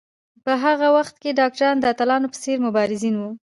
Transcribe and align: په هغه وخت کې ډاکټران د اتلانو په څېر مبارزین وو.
په 0.43 0.53
هغه 0.63 0.87
وخت 0.97 1.15
کې 1.21 1.37
ډاکټران 1.39 1.75
د 1.79 1.85
اتلانو 1.93 2.27
په 2.31 2.37
څېر 2.43 2.57
مبارزین 2.67 3.15
وو. 3.17 3.31